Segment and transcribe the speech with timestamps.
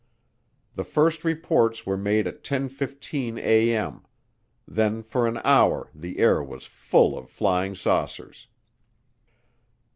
[0.73, 4.03] The first reports were made at 10:15A.M.;
[4.67, 8.47] then for an hour the air was full of flying saucers.